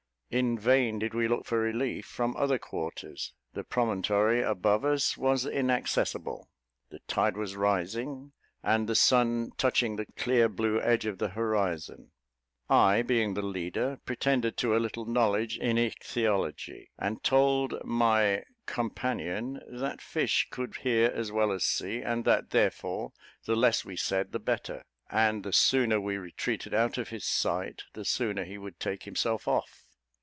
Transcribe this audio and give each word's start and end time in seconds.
In 0.33 0.57
vain 0.57 0.97
did 0.97 1.13
we 1.13 1.27
look 1.27 1.43
for 1.45 1.59
relief 1.59 2.05
from 2.05 2.37
other 2.37 2.57
quarters; 2.57 3.33
the 3.51 3.65
promontory 3.65 4.41
above 4.41 4.85
us 4.85 5.17
was 5.17 5.45
inaccessible; 5.45 6.47
the 6.89 6.99
tide 6.99 7.35
was 7.35 7.57
rising, 7.57 8.31
and 8.63 8.87
the 8.87 8.95
sun 8.95 9.51
touching 9.57 9.97
the 9.97 10.05
clear 10.15 10.47
blue 10.47 10.79
edge 10.79 11.05
of 11.05 11.17
the 11.17 11.27
horizon. 11.27 12.11
I, 12.69 13.01
being 13.01 13.33
the 13.33 13.41
leader, 13.41 13.99
pretended 14.05 14.55
to 14.59 14.73
a 14.73 14.79
little 14.79 15.03
knowledge 15.03 15.57
in 15.57 15.77
ichthyology, 15.77 16.89
and 16.97 17.21
told 17.21 17.83
my 17.83 18.45
companion 18.65 19.59
that 19.67 19.99
fish 20.01 20.47
could 20.49 20.77
hear 20.77 21.09
as 21.13 21.29
well 21.33 21.51
as 21.51 21.65
see, 21.65 21.99
and 22.01 22.23
that 22.23 22.51
therefore 22.51 23.11
the 23.43 23.57
less 23.57 23.83
we 23.83 23.97
said 23.97 24.31
the 24.31 24.39
better; 24.39 24.85
and 25.09 25.43
the 25.43 25.51
sooner 25.51 25.99
we 25.99 26.15
retreated 26.15 26.73
out 26.73 26.97
of 26.97 27.09
his 27.09 27.25
sight, 27.25 27.83
the 27.95 28.05
sooner 28.05 28.45
he 28.45 28.57
would 28.57 28.79
take 28.79 29.03
himself 29.03 29.45
off. 29.45 29.79